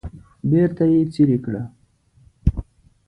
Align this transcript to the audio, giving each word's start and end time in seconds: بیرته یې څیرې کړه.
بیرته 0.49 0.83
یې 0.91 1.01
څیرې 1.13 1.37
کړه. 1.45 1.63